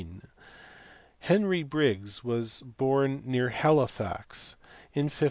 201). 0.03 0.31
Henry 1.19 1.61
Briggs* 1.61 2.23
was 2.23 2.61
born 2.63 3.21
near 3.23 3.49
Halifax 3.49 4.55
in 4.93 5.03
1556. 5.05 5.19